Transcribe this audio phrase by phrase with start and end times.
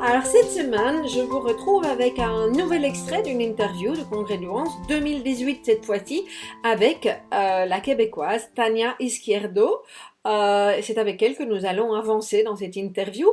[0.00, 4.70] Alors cette semaine, je vous retrouve avec un nouvel extrait d'une interview de Congrès Douance
[4.88, 6.24] 2018 cette fois-ci
[6.62, 9.82] avec euh, la québécoise Tania Izquierdo,
[10.26, 13.28] euh, c'est avec elle que nous allons avancer dans cette interview.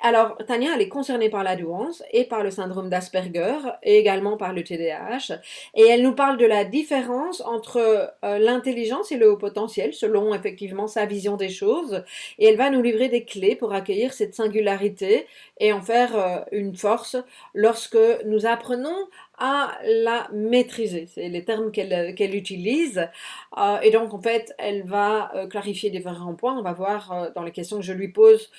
[0.00, 4.36] Alors, Tania, elle est concernée par la douance et par le syndrome d'Asperger et également
[4.36, 5.40] par le TDAH.
[5.74, 7.78] Et elle nous parle de la différence entre
[8.24, 12.04] euh, l'intelligence et le haut potentiel, selon effectivement sa vision des choses.
[12.38, 15.26] Et elle va nous livrer des clés pour accueillir cette singularité
[15.58, 17.16] et en faire euh, une force
[17.54, 19.08] lorsque nous apprenons
[19.38, 21.06] à la maîtriser.
[21.06, 23.08] C'est les termes qu'elle qu'elle utilise.
[23.56, 26.56] Euh, et donc, en fait, elle va euh, clarifier différents points.
[26.58, 28.50] On va voir euh, dans les questions que je lui pose,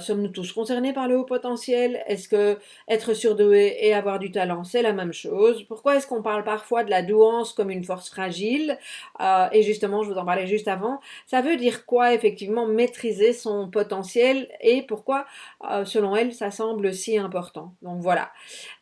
[0.00, 2.02] sommes-nous tous concernés par le haut potentiel?
[2.06, 2.58] Est-ce que
[2.88, 5.64] être surdoué et avoir du talent, c'est la même chose?
[5.64, 8.78] Pourquoi est-ce qu'on parle parfois de la douance comme une force fragile?
[9.52, 13.68] Et justement, je vous en parlais juste avant, ça veut dire quoi effectivement maîtriser son
[13.68, 15.26] potentiel et pourquoi,
[15.84, 17.74] selon elle, ça semble si important?
[17.82, 18.30] Donc voilà.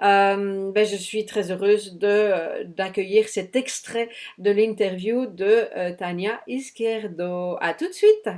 [0.00, 7.56] ben, je suis heureuse de, d'accueillir cet extrait de l'interview de euh, Tania Izquierdo.
[7.60, 8.28] À tout de suite.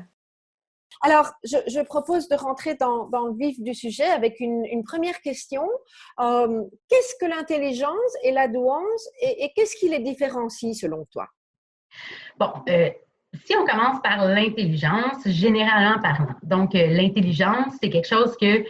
[1.03, 5.69] Alors, je, propose de rentrer dans, le vif du sujet avec une, première question.
[6.21, 11.29] Euh, qu'est-ce que l'intelligence et la douance et, qu'est-ce qui les différencie selon toi?
[12.39, 12.91] Bon, euh,
[13.45, 16.35] si on commence par l'intelligence, généralement parlant.
[16.43, 18.65] Donc, l'intelligence, c'est quelque chose que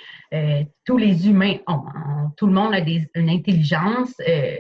[0.85, 1.83] tous les humains ont.
[2.37, 4.13] Tout le monde a une intelligence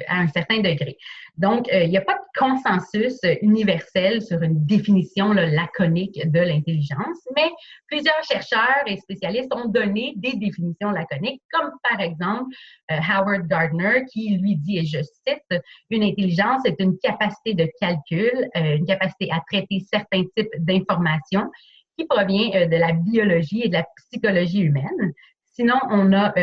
[0.08, 0.96] à un certain degré.
[1.36, 7.18] Donc, euh, il n'y a pas de consensus universel sur une définition laconique de l'intelligence,
[7.34, 7.50] mais
[7.88, 12.54] plusieurs chercheurs et spécialistes ont donné des définitions laconiques, comme par exemple
[12.92, 17.68] euh, Howard Gardner, qui lui dit, et je cite, une intelligence est une capacité de
[17.80, 21.50] calcul, euh, une capacité à traiter certains types d'informations
[21.98, 25.12] qui provient de la biologie et de la psychologie humaine.
[25.44, 26.34] Sinon, on a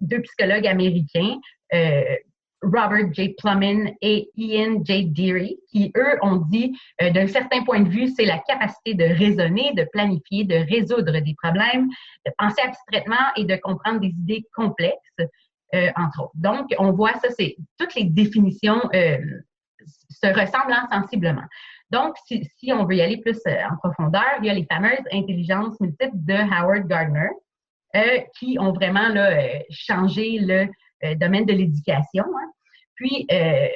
[0.00, 1.40] deux psychologues américains,
[2.62, 3.34] Robert J.
[3.38, 5.06] Plumin et Ian J.
[5.06, 9.04] Deary, qui, eux, ont dit, euh, d'un certain point de vue, c'est la capacité de
[9.04, 11.88] raisonner, de planifier, de résoudre des problèmes,
[12.24, 14.96] de penser abstraitement et de comprendre des idées complexes,
[15.74, 16.32] euh, entre autres.
[16.34, 19.18] Donc, on voit ça, c'est toutes les définitions euh,
[19.84, 21.44] se ressemblent sensiblement.
[21.90, 25.78] Donc, si, on veut y aller plus en profondeur, il y a les fameuses intelligences
[25.80, 27.28] multiples de Howard Gardner,
[28.38, 29.10] qui ont vraiment
[29.68, 30.68] changé le
[31.16, 32.24] domaine de l'éducation.
[32.24, 32.50] Hein.
[32.94, 33.68] Puis, euh,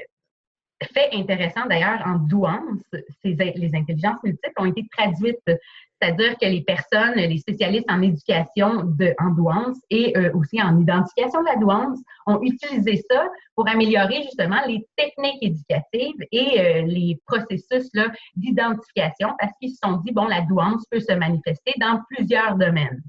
[0.93, 2.83] fait intéressant d'ailleurs, en douance,
[3.25, 9.15] les intelligences multiples ont été traduites, c'est-à-dire que les personnes, les spécialistes en éducation de,
[9.19, 14.23] en douance et euh, aussi en identification de la douance ont utilisé ça pour améliorer
[14.25, 17.91] justement les techniques éducatives et les processus
[18.37, 23.03] d'identification parce qu'ils se sont dit, bon, la douance peut se manifester dans plusieurs domaines.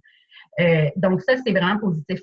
[0.96, 2.22] donc ça, c'est vraiment positif.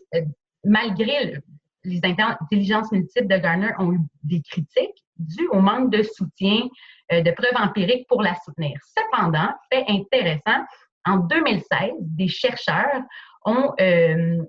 [0.65, 1.43] malgré
[1.85, 6.69] les intelligences multiples de Garner ont eu des critiques dues au manque de soutien,
[7.13, 8.79] euh, de preuves empiriques pour la soutenir.
[8.97, 10.65] Cependant, fait intéressant,
[11.07, 13.03] en 2016, des chercheurs
[13.45, 14.43] ont, euh,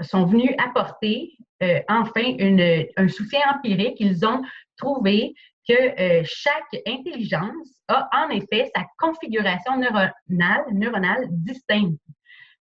[0.00, 3.96] sont venus apporter euh, enfin une, un soutien empirique.
[4.00, 4.42] Ils ont
[4.76, 5.34] trouvé
[5.68, 12.00] que chaque intelligence a en effet sa configuration neuronale, neuronale distincte.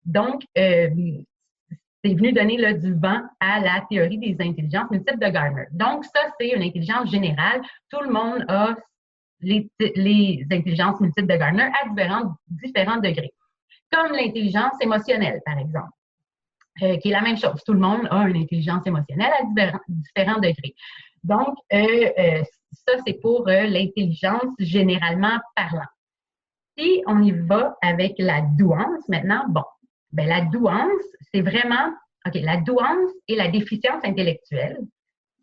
[0.05, 0.43] Donc,
[2.03, 5.65] c'est venu donner là, du vent à la théorie des intelligences multiples de Gardner.
[5.71, 7.61] Donc, ça, c'est une intelligence générale.
[7.89, 8.75] Tout le monde a
[9.41, 13.33] les, intelligences multiples de Gardner à différents, différents degrés.
[13.91, 15.91] Comme l'intelligence émotionnelle, par exemple,
[16.81, 17.61] euh, qui est la même chose.
[17.65, 19.43] Tout le monde a une intelligence émotionnelle à
[19.87, 20.73] différents, degrés.
[21.23, 25.85] Donc, euh, euh, ça, c'est pour l'intelligence généralement parlant.
[26.77, 29.63] Si on y va avec la douance maintenant, bon,
[30.13, 31.03] ben, la douance,
[31.33, 31.93] c'est vraiment,
[32.25, 34.79] OK, la douance et la déficience intellectuelle,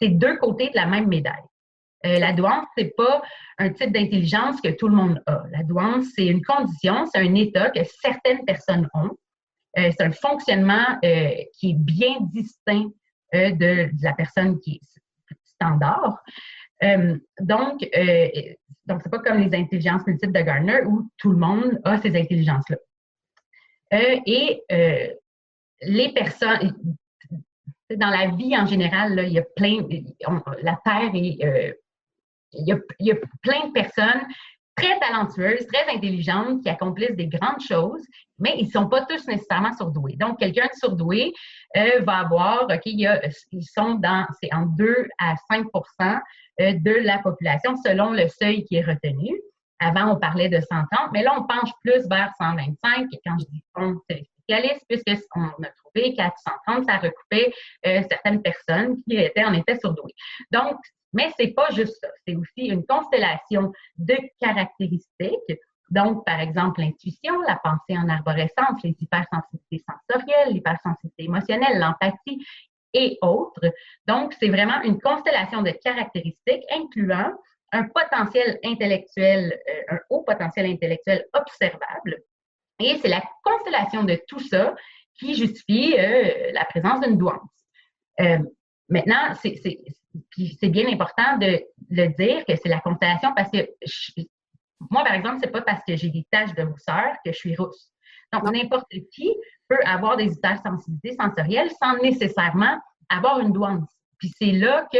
[0.01, 1.43] c'est deux côtés de la même médaille.
[2.07, 3.23] Euh, la douance, c'est pas
[3.59, 5.43] un type d'intelligence que tout le monde a.
[5.51, 9.11] La douance, c'est une condition, c'est un état que certaines personnes ont.
[9.79, 12.89] Euh, c'est un fonctionnement euh, qui est bien distinct
[13.33, 16.17] de, la personne qui est standard.
[17.41, 17.81] donc,
[18.87, 22.17] donc c'est pas comme les intelligences multiples de Gardner où tout le monde a ces
[22.17, 22.79] intelligences-là.
[23.91, 24.63] Et
[25.83, 26.75] les personnes,
[27.97, 29.87] dans la vie en général, il y a plein,
[30.63, 31.75] la Terre est
[32.53, 32.67] il
[33.01, 34.27] y, a, plein de personnes
[34.75, 38.03] très talentueuses, très intelligentes, qui accomplissent des grandes choses,
[38.39, 40.17] mais ils ne sont pas tous nécessairement surdoués.
[40.17, 41.33] Donc, quelqu'un de surdoué
[41.77, 43.21] euh, va avoir, OK, il y a,
[43.53, 46.21] ils sont dans, c'est en 2 à 5%
[46.61, 49.41] euh, de la population selon le seuil qui est retenu.
[49.81, 53.07] Avant, on parlait de 130, mais là, on penche plus vers 125.
[53.13, 56.33] Et quand je dis on, c'est spécialiste, puisqu'on a trouvé qu'à
[56.67, 57.53] 130, ça recoupait
[57.87, 60.15] euh, certaines personnes qui étaient en effet surdouées.
[60.51, 60.77] Donc,
[61.13, 62.09] mais c'est pas juste ça.
[62.27, 65.59] C'est aussi une constellation de caractéristiques.
[65.91, 72.45] Donc, par exemple, l'intuition, la pensée en arborescence, les hypersensibilités sensorielles, l'hypersensibilité émotionnelle, l'empathie
[72.93, 73.73] et autres.
[74.07, 77.33] Donc, c'est vraiment une constellation de caractéristiques incluant
[77.73, 82.23] un potentiel intellectuel, euh, un haut potentiel intellectuel observable.
[82.81, 84.75] Et c'est la constellation de tout ça
[85.19, 87.67] qui justifie euh, la présence d'une douance.
[88.21, 88.39] Euh,
[88.89, 91.61] maintenant, c'est bien important de
[91.91, 93.69] le dire que c'est la constellation parce que
[94.91, 97.57] moi, par exemple, c'est pas parce que j'ai des taches de rousseur que je suis
[97.57, 97.91] rousse.
[98.33, 99.35] Donc, n'importe qui
[99.69, 102.79] peut avoir des hypersensibilités sensorielles sans nécessairement
[103.09, 103.91] avoir une douance.
[104.19, 104.99] Puis c'est là que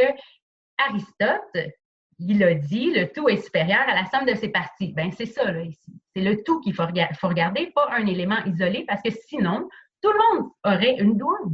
[0.79, 1.73] Aristote,
[2.19, 4.93] il a dit, le tout est supérieur à la somme de ses parties.
[4.93, 5.93] Ben c'est ça, ici.
[6.15, 9.69] C'est le tout qu'il faut, regarder, pas un élément isolé, parce que sinon,
[10.03, 11.53] tout le monde aurait une douance.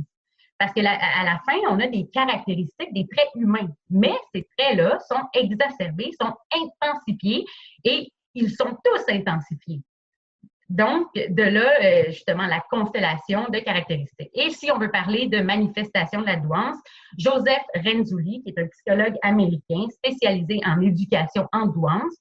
[0.58, 3.68] Parce qu'à la, à la fin, on a des caractéristiques, des traits humains.
[3.90, 7.44] Mais ces traits-là sont exacerbés, sont intensifiés
[7.82, 9.82] et ils sont tous intensifiés.
[10.74, 14.30] Donc, de là, euh, justement, la constellation de caractéristiques.
[14.34, 16.76] Et si on veut parler de manifestation de la douance,
[17.16, 22.16] Joseph Renzulli, qui est un psychologue américain spécialisé en éducation en douance,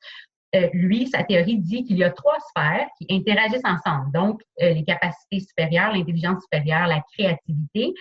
[0.56, 4.12] euh, lui, sa théorie dit qu'il y a trois sphères qui interagissent ensemble.
[4.14, 7.96] Donc, euh, les capacités supérieures, l'intelligence supérieure, la créativité,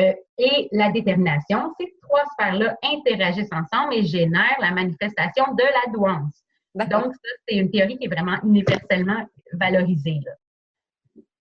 [0.00, 1.72] euh, et la détermination.
[1.78, 6.42] Ces trois sphères-là interagissent ensemble et génèrent la manifestation de la douance.
[6.74, 10.20] Donc, ça, c'est une théorie qui est vraiment universellement valorisée.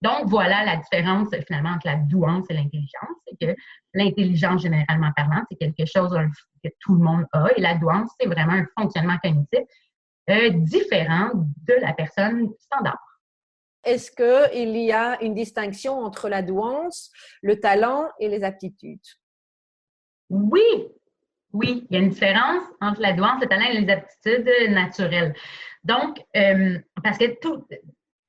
[0.01, 3.15] Donc, voilà la différence finalement entre la douance et l'intelligence.
[3.27, 3.55] C'est que
[3.93, 6.17] l'intelligence, généralement parlant, c'est quelque chose
[6.63, 9.61] que tout le monde a et la douance, c'est vraiment un fonctionnement cognitif
[10.29, 12.99] euh, différent de la personne standard.
[13.83, 17.11] Est-ce qu'il y a une distinction entre la douance,
[17.41, 18.99] le talent et les aptitudes?
[20.29, 20.87] Oui,
[21.53, 25.35] oui, il y a une différence entre la douance, le talent et les aptitudes naturelles.
[25.83, 27.65] Donc, euh, parce que tout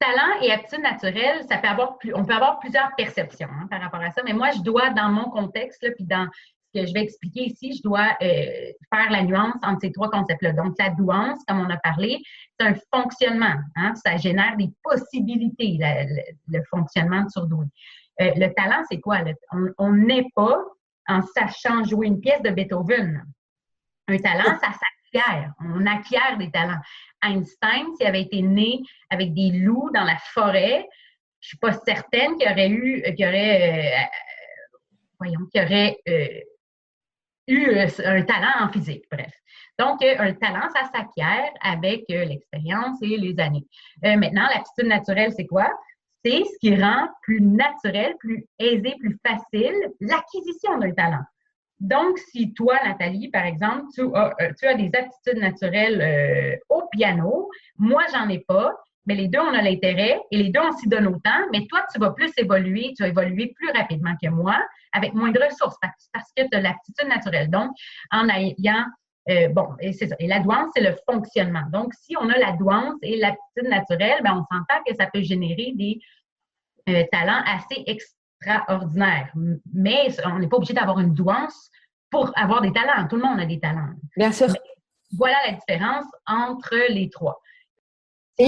[0.02, 3.80] talent et aptitude naturelle, ça peut avoir plus, on peut avoir plusieurs perceptions hein, par
[3.80, 6.28] rapport à ça, mais moi, je dois, dans mon contexte, puis dans
[6.74, 10.52] que je vais expliquer ici, je dois euh, faire la nuance entre ces trois concepts-là.
[10.52, 12.22] Donc, la douance, comme on a parlé,
[12.58, 13.56] c'est un fonctionnement.
[13.76, 15.78] Hein, ça génère des possibilités,
[16.48, 17.66] le, fonctionnement de surdoué.
[18.22, 19.18] Euh, le talent, c'est quoi?
[19.78, 20.56] on n'est pas
[21.08, 23.22] en sachant jouer une pièce de Beethoven.
[24.08, 24.72] Un talent, ça
[25.60, 26.80] On acquiert des talents.
[27.22, 30.88] Einstein, s'il avait été né avec des loups dans la forêt,
[31.40, 33.10] je suis pas certaine qu'il aurait eu, euh,
[37.50, 39.32] euh, un talent en physique, bref.
[39.78, 43.66] Donc, euh, un talent, ça s'acquiert avec euh, l'expérience et les années.
[44.02, 45.68] maintenant, l'aptitude naturelle, c'est quoi?
[46.24, 51.24] C'est ce qui rend plus naturel, plus aisé, plus facile l'acquisition d'un talent.
[51.82, 57.50] Donc, si toi, Nathalie, par exemple, tu as, tu as des aptitudes naturelles au piano,
[57.76, 58.72] moi, j'en ai pas,
[59.06, 61.84] mais les deux, on a l'intérêt et les deux, on s'y donne autant, mais toi,
[61.92, 64.56] tu vas plus évoluer, tu vas évoluer plus rapidement que moi,
[64.92, 65.76] avec moins de ressources,
[66.12, 67.50] parce que tu as l'aptitude naturelle.
[67.50, 67.72] Donc,
[68.12, 68.84] en ayant,
[69.28, 70.16] euh, bon, et c'est ça.
[70.20, 71.64] Et la douance, c'est le fonctionnement.
[71.72, 75.22] Donc, si on a la douance et l'aptitude naturelle, ben, on s'entend que ça peut
[75.22, 75.98] générer des
[76.88, 77.82] euh, talents assez
[78.44, 79.32] extraordinaires.
[79.72, 81.70] Mais on n'est pas obligé d'avoir une douance
[82.10, 83.06] pour avoir des talents.
[83.08, 83.90] Tout le monde a des talents.
[84.16, 84.48] Bien sûr.
[85.16, 87.40] voilà la différence entre les trois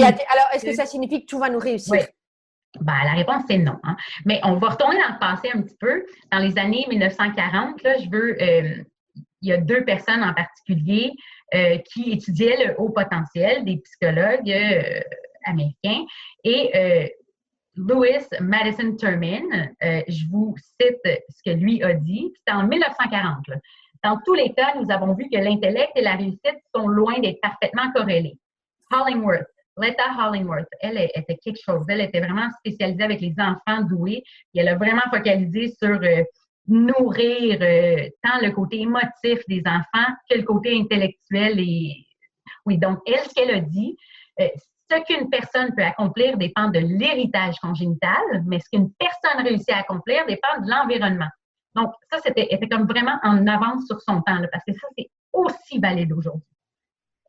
[0.01, 1.93] alors, est-ce que ça signifie que tout va nous réussir?
[1.93, 1.99] Oui.
[2.81, 3.77] Ben, la réponse, c'est non.
[3.83, 3.95] Hein.
[4.25, 6.05] Mais on va retourner dans le passé un petit peu.
[6.31, 8.83] Dans les années 1940, là, je veux, euh,
[9.41, 11.13] il y a deux personnes en particulier
[11.53, 14.99] euh, qui étudiaient le haut potentiel, des psychologues euh,
[15.45, 16.03] américains.
[16.43, 17.13] Et
[17.75, 22.31] Louis Madison Termin, je vous cite ce que lui a dit.
[22.37, 23.45] C'était en 1940.
[24.03, 27.41] Dans tous les cas, nous avons vu que l'intellect et la réussite sont loin d'être
[27.41, 28.37] parfaitement corrélés.
[28.91, 31.85] Hollingworth, Letta Hollingworth, elle était quelque chose.
[31.89, 34.23] Elle était vraiment spécialisée avec les enfants doués.
[34.53, 36.23] Et elle a vraiment focalisé sur euh,
[36.67, 41.59] nourrir euh, tant le côté émotif des enfants que le côté intellectuel.
[41.59, 42.05] Et
[42.65, 43.97] oui, donc elle, ce qu'elle a dit,
[44.39, 44.47] euh,
[44.95, 49.79] ce qu'une personne peut accomplir dépend de l'héritage congénital, mais ce qu'une personne réussit à
[49.79, 51.29] accomplir dépend de l'environnement.
[51.75, 55.09] Donc, ça, c'était était comme vraiment en avance sur son temps, parce que ça, c'est
[55.33, 56.47] aussi valide aujourd'hui.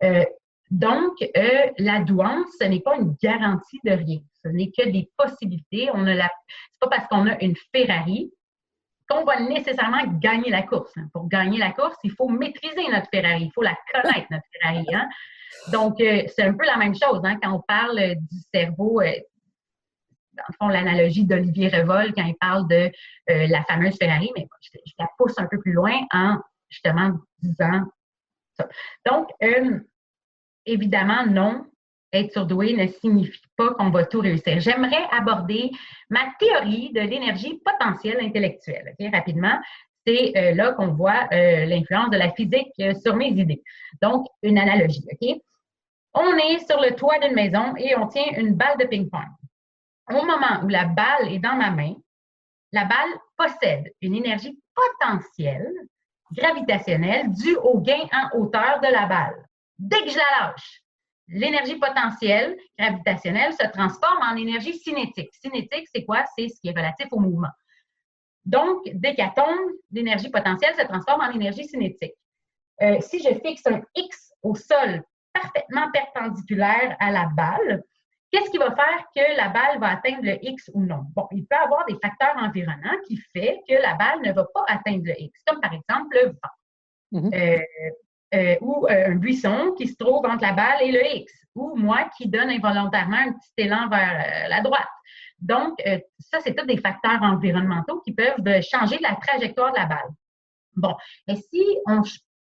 [0.05, 0.25] Euh,
[0.71, 4.21] donc, euh, la douance, ce n'est pas une garantie de rien.
[4.45, 5.89] Ce n'est que des possibilités.
[5.95, 6.31] On a la,
[6.73, 8.33] c'est pas parce qu'on a une Ferrari
[9.09, 10.93] qu'on va nécessairement gagner la course.
[10.97, 11.09] Hein.
[11.13, 14.85] Pour gagner la course, il faut maîtriser notre Ferrari, il faut la connaître, notre Ferrari.
[14.93, 15.09] Hein.
[15.73, 19.01] Donc, euh, c'est un peu la même chose hein, quand on parle du cerveau.
[19.01, 19.13] Euh,
[20.33, 22.91] dans le fond, l'analogie d'Olivier Revol quand il parle de
[23.31, 26.37] euh, la fameuse Ferrari, mais je, la pousse un peu plus loin en
[26.69, 27.85] justement disant
[28.55, 28.69] ça.
[29.07, 29.31] Donc,
[30.67, 31.67] évidemment, non,
[32.13, 34.61] être surdoué ne signifie pas qu'on va tout réussir.
[34.61, 35.71] J'aimerais aborder
[36.11, 39.59] ma théorie de l'énergie potentielle intellectuelle, rapidement.
[40.07, 43.63] C'est euh, là qu'on voit euh, l'influence de la physique euh, sur mes idées.
[44.01, 45.41] Donc, une analogie, OK?
[46.15, 49.27] On est sur le toit d'une maison et on tient une balle de ping-pong.
[50.11, 51.95] Au moment où la balle est dans ma main,
[52.73, 55.73] la balle possède une énergie potentielle
[56.33, 59.47] gravitationnelle due au gain en hauteur de la balle.
[59.79, 60.83] Dès que je la lâche,
[61.29, 65.35] l'énergie potentielle gravitationnelle se transforme en énergie cinétique.
[65.35, 66.25] Cinétique, c'est quoi?
[66.37, 67.51] C'est ce qui est relatif au mouvement.
[68.47, 72.15] Donc, dès qu'elle tombe, l'énergie potentielle se transforme en énergie cinétique.
[72.81, 77.83] Euh, si je fixe un X au sol parfaitement perpendiculaire à la balle,
[78.31, 81.03] qu'est-ce qui va faire que la balle va atteindre le X ou non?
[81.15, 84.45] Bon, il peut y avoir des facteurs environnants qui font que la balle ne va
[84.45, 87.21] pas atteindre le X, comme par exemple le vent.
[87.21, 87.35] Mm-hmm.
[87.35, 87.63] Euh,
[88.35, 92.11] euh, ou un buisson qui se trouve entre la balle et le X, ou moi
[92.17, 94.89] qui donne involontairement un petit élan vers la droite.
[95.39, 95.79] Donc,
[96.19, 100.11] ça, c'est tous des facteurs environnementaux qui peuvent changer la trajectoire de la balle.
[100.75, 100.95] Bon,
[101.29, 102.03] et si on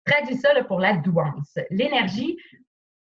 [0.05, 2.37] traduit ça pour la douance, l'énergie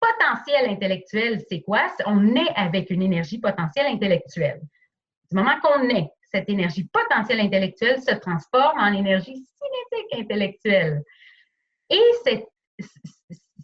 [0.00, 1.88] potentielle intellectuelle, c'est quoi?
[2.06, 4.60] On est avec une énergie potentielle intellectuelle.
[5.30, 11.02] Du moment qu'on est, cette énergie potentielle intellectuelle se transforme en énergie cinétique intellectuelle.
[11.90, 12.46] Et cette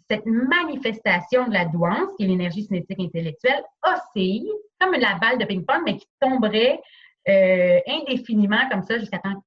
[0.09, 4.51] cette manifestation de la douance, qui est l'énergie cinétique intellectuelle, oscille
[4.83, 6.79] comme la balle de ping-pong, mais qui tomberait
[7.27, 9.43] euh, indéfiniment comme ça jusqu'à temps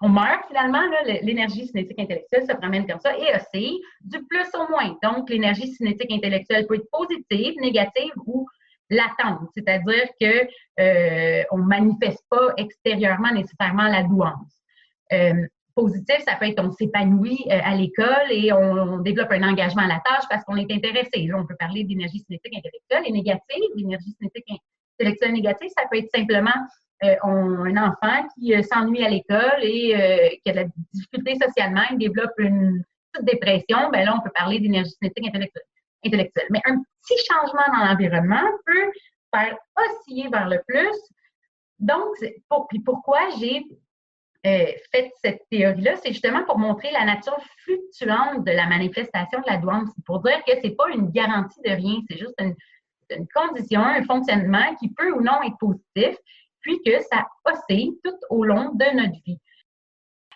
[0.00, 0.82] qu'on meurt finalement.
[1.22, 4.96] L'énergie cinétique intellectuelle se promène comme ça et oscille du plus au moins.
[5.02, 8.46] Donc, l'énergie cinétique intellectuelle peut être positive, négative ou
[8.90, 10.48] latente, c'est-à-dire que
[10.80, 14.62] euh, on manifeste pas extérieurement nécessairement la douance.
[15.12, 15.46] Euh,
[15.76, 19.86] positif, ça peut être on s'épanouit euh, à l'école et on, développe un engagement à
[19.86, 21.26] la tâche parce qu'on est intéressé.
[21.26, 23.70] Là, on peut parler d'énergie cinétique intellectuelle et négative.
[23.76, 24.46] L'énergie cinétique
[24.98, 26.56] intellectuelle négative, ça peut être simplement
[27.04, 30.64] euh, un enfant qui euh, s'ennuie à l'école et qui a de la
[30.94, 33.90] difficulté socialement, il développe une petite dépression.
[33.92, 36.46] Ben là, on peut parler d'énergie cinétique intellectuelle.
[36.50, 38.90] Mais un petit changement dans l'environnement peut
[39.34, 40.96] faire osciller vers le plus.
[41.78, 42.14] Donc,
[42.48, 43.62] pour, puis pourquoi j'ai
[44.46, 49.50] euh, fait cette théorie-là, c'est justement pour montrer la nature fluctuante de la manifestation de
[49.50, 49.90] la douance.
[50.04, 52.54] pour dire que c'est pas une garantie de rien, c'est juste une,
[53.10, 56.16] une, condition, un fonctionnement qui peut ou non être positif,
[56.60, 59.38] puis que ça oscille tout au long de notre vie.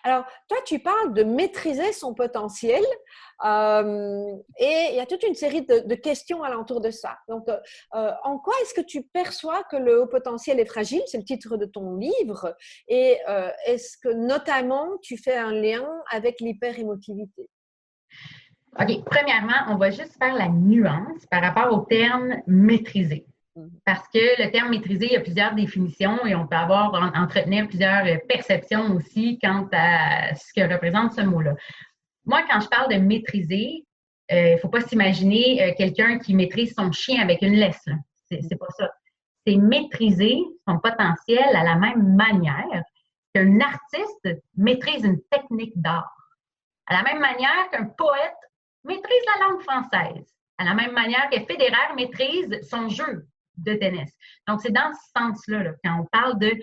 [0.03, 2.83] Alors, toi, tu parles de maîtriser son potentiel
[3.45, 7.17] euh, et il y a toute une série de, questions alentour de ça.
[7.27, 7.57] Donc, euh,
[7.95, 11.01] euh, en quoi est-ce que tu perçois que le haut potentiel est fragile?
[11.05, 12.55] C'est le titre de ton livre.
[12.87, 13.17] Et
[13.65, 17.49] est-ce que notamment tu fais un lien avec l'hyper-émotivité?
[18.79, 19.03] OK.
[19.05, 23.25] Premièrement, on va juste faire la nuance par rapport au terme maîtriser.
[23.55, 23.69] Mhm.
[23.85, 27.67] Parce que le terme maîtriser, il y a plusieurs définitions et on peut avoir, entretenir
[27.67, 31.55] plusieurs perceptions aussi quant à ce que représente ce mot-là.
[32.25, 33.85] Moi, quand je parle de maîtriser,
[34.29, 37.85] il euh, ne faut pas s'imaginer euh, quelqu'un qui maîtrise son chien avec une laisse.
[38.29, 38.89] C'est pas ça.
[39.45, 42.83] C'est maîtriser son potentiel à la même manière
[43.33, 46.15] qu'un artiste maîtrise une technique d'art.
[46.85, 48.31] À la même manière qu'un poète
[48.85, 50.33] maîtrise la langue française.
[50.57, 53.27] À la même manière que Federer maîtrise son jeu
[53.63, 54.11] de tennis.
[54.47, 56.53] Donc, c'est dans ce sens-là quand on parle de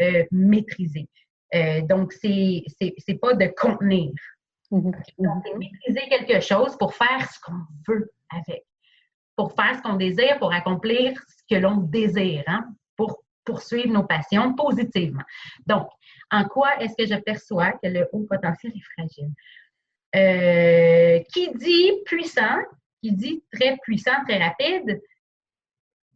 [0.00, 1.08] euh, maîtriser.
[1.54, 4.12] Euh, donc, c'est n'est pas de contenir.
[4.70, 4.92] Mm-hmm.
[5.18, 8.64] Donc, c'est maîtriser quelque chose pour faire ce qu'on veut avec,
[9.36, 14.04] pour faire ce qu'on désire, pour accomplir ce que l'on désire, hein, pour poursuivre nos
[14.04, 15.22] passions positivement.
[15.66, 15.88] Donc,
[16.30, 19.32] en quoi est-ce que je perçois que le haut potentiel est fragile?
[21.32, 22.56] qui dit puissant,
[23.02, 25.00] qui dit très puissant, très rapide,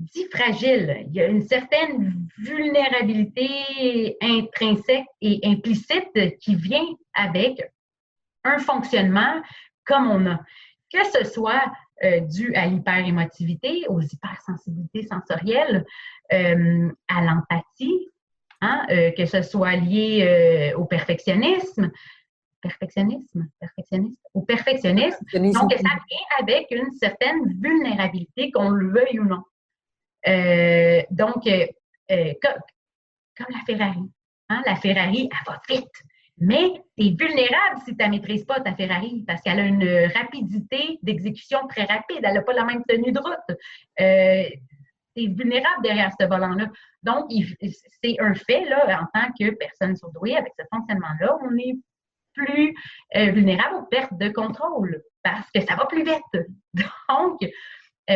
[0.01, 1.05] dit fragile.
[1.09, 7.71] Il y a une certaine vulnérabilité intrinsèque et implicite qui vient avec
[8.45, 9.43] un fonctionnement
[9.85, 10.41] comme on a.
[10.93, 11.71] Que ce soit
[12.03, 15.85] euh, dû à l'hyperémotivité, aux hypersensibilités sensorielles,
[16.33, 18.09] euh, à l'empathie,
[18.61, 21.91] hein, euh, que ce soit lié au perfectionnisme,
[22.63, 25.25] perfectionnisme, perfectionnisme, au perfectionnisme.
[25.33, 29.43] Donc, ça vient avec une certaine vulnérabilité, qu'on le veuille ou non.
[30.27, 31.67] Euh, donc, euh,
[32.11, 34.11] euh, comme, la Ferrari.
[34.49, 35.89] Hein, la Ferrari, elle va vite.
[36.39, 40.11] Mais tu es vulnérable si tu ne maîtrises pas ta Ferrari parce qu'elle a une
[40.15, 42.21] rapidité d'exécution très rapide.
[42.23, 43.59] Elle n'a pas la même tenue de route.
[43.97, 46.71] tu es vulnérable derrière ce volant-là.
[47.03, 47.31] Donc,
[48.03, 51.77] c'est un fait, là, en tant que personne surdouée, avec ce fonctionnement-là, on est
[52.33, 52.75] plus
[53.15, 56.49] vulnérable aux pertes de contrôle parce que ça va plus vite.
[57.09, 57.41] Donc,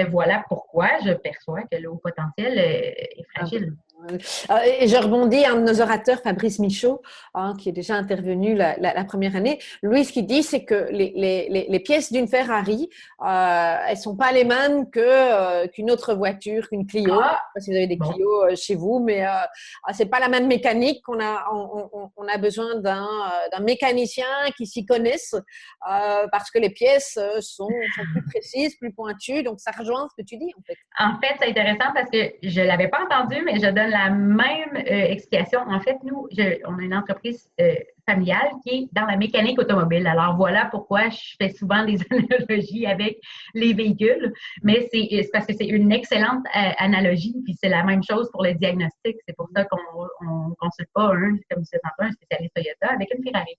[0.02, 3.76] voilà pourquoi je perçois que le haut potentiel est fragile.
[4.10, 7.00] Euh, et je rebondis, un de nos orateurs, Fabrice Michaud,
[7.34, 11.80] hein, qui est déjà intervenu la, première année, lui, ce qu'il dit, c'est que les,
[11.84, 12.88] pièces d'une Ferrari,
[13.24, 17.18] euh, elles sont pas les mêmes euh, qu'une autre voiture, qu'une Clio.
[17.20, 19.48] Ah, si vous avez des Clio euh, chez vous, mais ah,
[19.92, 21.02] c'est pas la même mécanique.
[21.08, 24.24] On a, on, a besoin d'un mécanicien
[24.56, 25.34] qui s'y connaisse
[25.80, 29.42] parce que les pièces sont, sont, plus précises, plus pointues.
[29.42, 30.78] Donc, ça rejoint ce que tu dis, en fait.
[30.98, 34.76] En fait, c'est intéressant parce que je l'avais pas entendu, mais je donne la même
[34.76, 35.60] euh, explication.
[35.60, 36.28] En fait, nous,
[36.66, 37.74] on a une entreprise euh,
[38.08, 40.06] familiale qui est dans la mécanique automobile.
[40.06, 43.18] Alors voilà pourquoi je fais souvent des analogies avec
[43.54, 48.02] les véhicules, mais c'est parce que c'est une excellente euh, analogie, puis c'est la même
[48.02, 49.16] chose pour le diagnostic.
[49.26, 53.08] C'est pour ça qu'on ne consulte pas un, comme je disais un spécialiste Toyota avec
[53.14, 53.56] une Ferrari.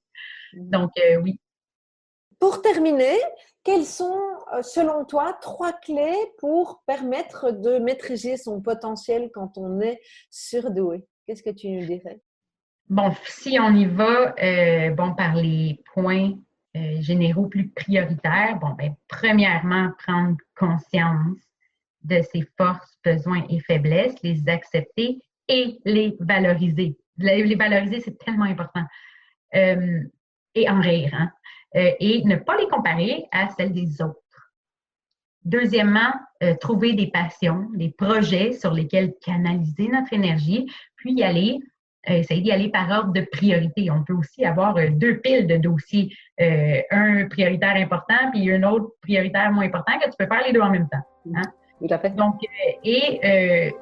[0.53, 0.69] Mm.
[0.69, 0.91] Donc
[1.23, 1.39] oui.
[2.39, 3.17] Pour terminer,
[3.65, 4.21] quelles sont,
[4.53, 11.05] euh, selon toi, trois clés pour permettre de maîtriser son potentiel quand on est surdoué?
[11.25, 12.21] Qu'est-ce que tu nous dirais?
[12.87, 16.33] Bon, si on y va, euh, bon, par les points
[16.75, 21.39] euh, généraux plus prioritaires, bon, ben, premièrement, prendre conscience
[22.03, 26.97] de ses forces, besoins et faiblesses, les accepter et les valoriser.
[27.17, 28.83] Les valoriser, c'est tellement important.
[29.51, 31.31] et en rire, hein?
[31.75, 34.21] Euh, et ne pas les comparer à celles des autres.
[35.43, 41.59] Deuxièmement, euh, trouver des passions, des projets sur lesquels canaliser notre énergie, puis y aller,
[42.09, 43.91] euh, essayer d'y aller par ordre de priorité.
[43.91, 49.51] On peut aussi avoir deux piles de dossiers, un prioritaire important puis un autre prioritaire
[49.51, 51.05] moins important que tu peux faire les deux en même temps.
[51.35, 51.41] Hein?
[51.79, 52.15] Tout à fait.
[52.15, 52.39] Donc,
[52.83, 53.73] et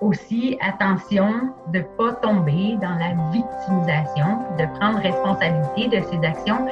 [0.00, 6.66] aussi attention de ne pas tomber dans la victimisation, de prendre responsabilité de ses actions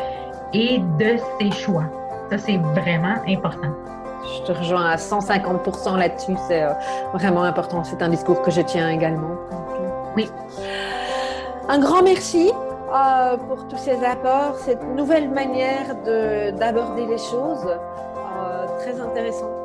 [0.52, 1.84] et de ses choix.
[2.30, 3.72] Ça, c'est vraiment important.
[4.22, 6.36] Je te rejoins à 150% là-dessus.
[6.46, 6.72] C'est euh,
[7.14, 7.82] vraiment important.
[7.84, 9.36] C'est un discours que je tiens également.
[10.16, 10.30] Oui.
[11.68, 12.52] Un grand merci
[12.92, 15.94] euh, pour tous ces apports, cette nouvelle manière
[16.52, 17.66] d'aborder les choses.
[17.66, 19.59] Euh, très intéressant.